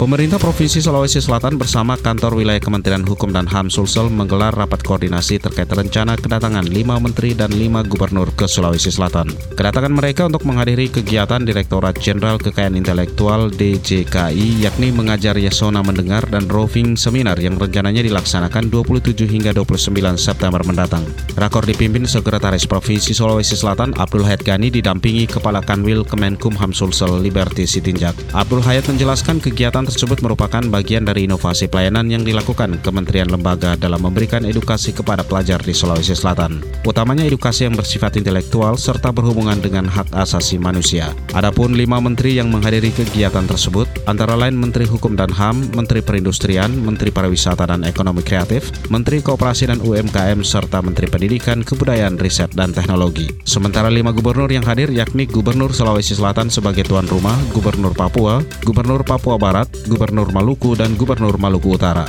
Pemerintah 0.00 0.40
Provinsi 0.40 0.80
Sulawesi 0.80 1.20
Selatan 1.20 1.60
bersama 1.60 1.92
kantor 1.92 2.40
wilayah 2.40 2.56
Kementerian 2.56 3.04
Hukum 3.04 3.36
dan 3.36 3.44
HAM 3.44 3.68
Sulsel 3.68 4.08
menggelar 4.08 4.48
rapat 4.48 4.80
koordinasi 4.80 5.36
terkait 5.36 5.68
rencana 5.68 6.16
kedatangan 6.16 6.64
lima 6.64 6.96
menteri 6.96 7.36
dan 7.36 7.52
lima 7.52 7.84
gubernur 7.84 8.32
ke 8.32 8.48
Sulawesi 8.48 8.88
Selatan. 8.88 9.28
Kedatangan 9.52 9.92
mereka 9.92 10.24
untuk 10.24 10.48
menghadiri 10.48 10.88
kegiatan 10.88 11.44
Direktorat 11.44 12.00
Jenderal 12.00 12.40
Kekayaan 12.40 12.80
Intelektual 12.80 13.52
DJKI 13.52 14.64
yakni 14.64 14.88
mengajar 14.88 15.36
Yasona 15.36 15.84
mendengar 15.84 16.24
dan 16.32 16.48
roving 16.48 16.96
seminar 16.96 17.36
yang 17.36 17.60
rencananya 17.60 18.00
dilaksanakan 18.00 18.72
27 18.72 19.28
hingga 19.28 19.52
29 19.52 20.16
September 20.16 20.64
mendatang. 20.64 21.04
Rakor 21.36 21.68
dipimpin 21.68 22.08
Sekretaris 22.08 22.64
Provinsi 22.64 23.12
Sulawesi 23.12 23.52
Selatan 23.52 23.92
Abdul 24.00 24.24
Hayat 24.24 24.48
Gani 24.48 24.72
didampingi 24.72 25.28
Kepala 25.28 25.60
Kanwil 25.60 26.08
Kemenkumham 26.08 26.72
Sulsel 26.72 27.20
Liberty 27.20 27.68
Sitinjak. 27.68 28.16
Abdul 28.32 28.64
Hayat 28.64 28.88
menjelaskan 28.88 29.44
kegiatan 29.44 29.89
tersebut 29.90 30.22
merupakan 30.22 30.62
bagian 30.70 31.02
dari 31.02 31.26
inovasi 31.26 31.66
pelayanan 31.66 32.06
yang 32.06 32.22
dilakukan 32.22 32.78
Kementerian 32.78 33.26
Lembaga 33.26 33.74
dalam 33.74 34.06
memberikan 34.06 34.46
edukasi 34.46 34.94
kepada 34.94 35.26
pelajar 35.26 35.58
di 35.58 35.74
Sulawesi 35.74 36.14
Selatan, 36.14 36.62
utamanya 36.86 37.26
edukasi 37.26 37.66
yang 37.66 37.74
bersifat 37.74 38.14
intelektual 38.22 38.78
serta 38.78 39.10
berhubungan 39.10 39.58
dengan 39.58 39.90
hak 39.90 40.14
asasi 40.14 40.62
manusia. 40.62 41.10
Adapun 41.34 41.74
lima 41.74 41.98
menteri 41.98 42.38
yang 42.38 42.54
menghadiri 42.54 42.94
kegiatan 42.94 43.42
tersebut, 43.50 43.90
antara 44.06 44.38
lain 44.38 44.54
Menteri 44.54 44.86
Hukum 44.86 45.18
dan 45.18 45.34
HAM, 45.34 45.74
Menteri 45.74 45.98
Perindustrian, 46.00 46.70
Menteri 46.70 47.10
Pariwisata 47.10 47.66
dan 47.66 47.82
Ekonomi 47.82 48.22
Kreatif, 48.22 48.70
Menteri 48.94 49.18
Kooperasi 49.18 49.74
dan 49.74 49.82
UMKM, 49.82 50.46
serta 50.46 50.78
Menteri 50.80 51.10
Pendidikan, 51.10 51.66
Kebudayaan, 51.66 52.14
Riset, 52.14 52.54
dan 52.54 52.70
Teknologi. 52.70 53.26
Sementara 53.42 53.90
lima 53.90 54.14
gubernur 54.14 54.46
yang 54.46 54.62
hadir 54.62 54.94
yakni 54.94 55.26
Gubernur 55.26 55.74
Sulawesi 55.74 56.14
Selatan 56.14 56.52
sebagai 56.52 56.86
tuan 56.86 57.08
rumah, 57.10 57.34
Gubernur 57.50 57.96
Papua, 57.96 58.44
Gubernur 58.62 59.02
Papua 59.02 59.40
Barat, 59.40 59.66
Gubernur 59.86 60.28
Maluku, 60.34 60.76
dan 60.76 60.98
Gubernur 60.98 61.38
Maluku 61.40 61.76
Utara. 61.78 62.08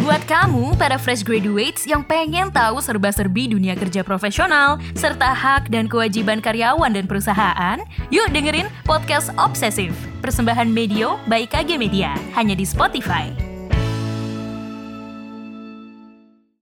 Buat 0.00 0.24
kamu, 0.24 0.78
para 0.80 0.96
fresh 0.96 1.20
graduates 1.20 1.84
yang 1.84 2.00
pengen 2.06 2.48
tahu 2.48 2.80
serba-serbi 2.80 3.52
dunia 3.52 3.76
kerja 3.76 4.00
profesional, 4.00 4.78
serta 4.96 5.34
hak 5.34 5.68
dan 5.68 5.90
kewajiban 5.90 6.38
karyawan 6.40 6.94
dan 6.94 7.04
perusahaan, 7.04 7.82
yuk 8.08 8.30
dengerin 8.32 8.70
Podcast 8.86 9.34
Obsesif, 9.36 9.92
persembahan 10.24 10.70
Medio 10.70 11.20
by 11.28 11.44
KG 11.44 11.76
Media, 11.76 12.16
hanya 12.32 12.56
di 12.56 12.64
Spotify. 12.64 13.49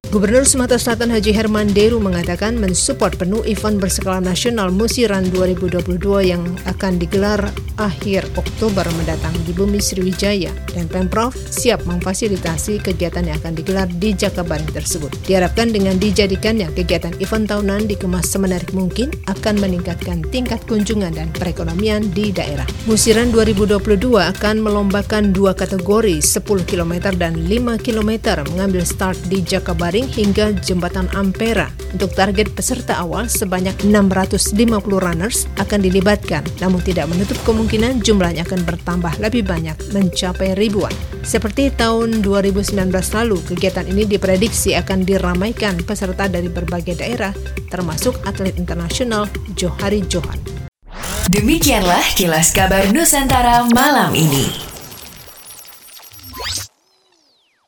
Gubernur 0.08 0.48
Sumatera 0.48 0.80
Selatan 0.80 1.12
Haji 1.12 1.36
Herman 1.36 1.68
Deru 1.76 2.00
mengatakan 2.00 2.56
mensupport 2.56 3.12
penuh 3.12 3.44
event 3.44 3.76
berskala 3.76 4.24
nasional 4.24 4.72
Musiran 4.72 5.28
2022 5.28 6.00
yang 6.24 6.40
akan 6.64 6.96
digelar 6.96 7.52
akhir 7.76 8.24
Oktober 8.40 8.88
mendatang 8.96 9.36
di 9.44 9.52
Bumi 9.52 9.76
Sriwijaya 9.76 10.48
dan 10.72 10.88
Pemprov 10.88 11.36
siap 11.36 11.84
memfasilitasi 11.84 12.80
kegiatan 12.80 13.28
yang 13.28 13.36
akan 13.36 13.52
digelar 13.52 13.84
di 14.00 14.16
Jakabaring 14.16 14.72
tersebut. 14.72 15.12
Diharapkan 15.28 15.76
dengan 15.76 16.00
dijadikannya 16.00 16.72
kegiatan 16.72 17.12
event 17.20 17.44
tahunan 17.44 17.84
dikemas 17.84 18.32
semenarik 18.32 18.72
mungkin 18.72 19.12
akan 19.28 19.60
meningkatkan 19.60 20.24
tingkat 20.32 20.64
kunjungan 20.64 21.20
dan 21.20 21.28
perekonomian 21.36 22.08
di 22.16 22.32
daerah. 22.32 22.64
Musiran 22.88 23.28
2022 23.28 23.76
akan 24.16 24.56
melombakan 24.56 25.36
dua 25.36 25.52
kategori 25.52 26.24
10 26.24 26.48
km 26.64 27.12
dan 27.12 27.36
5 27.44 27.84
km 27.84 28.40
mengambil 28.56 28.88
start 28.88 29.20
di 29.28 29.44
Jakabaring 29.44 29.97
hingga 30.06 30.54
Jembatan 30.62 31.10
Ampera. 31.16 31.66
Untuk 31.90 32.12
target 32.12 32.52
peserta 32.52 33.00
awal 33.00 33.26
sebanyak 33.26 33.74
650 33.82 34.44
runners 34.86 35.48
akan 35.56 35.80
dilibatkan, 35.80 36.44
namun 36.60 36.84
tidak 36.84 37.08
menutup 37.08 37.40
kemungkinan 37.48 38.04
jumlahnya 38.04 38.44
akan 38.44 38.62
bertambah 38.68 39.16
lebih 39.18 39.48
banyak 39.48 39.74
mencapai 39.90 40.52
ribuan. 40.54 40.92
Seperti 41.24 41.72
tahun 41.72 42.20
2019 42.20 42.92
lalu, 42.92 43.40
kegiatan 43.48 43.88
ini 43.88 44.04
diprediksi 44.04 44.76
akan 44.76 45.02
diramaikan 45.08 45.80
peserta 45.82 46.28
dari 46.28 46.52
berbagai 46.52 47.00
daerah, 47.00 47.32
termasuk 47.72 48.20
atlet 48.28 48.54
internasional 48.60 49.24
Johari 49.56 50.04
Johan. 50.06 50.38
Demikianlah 51.28 52.16
kilas 52.16 52.56
kabar 52.56 52.88
Nusantara 52.88 53.68
malam 53.72 54.16
ini. 54.16 54.67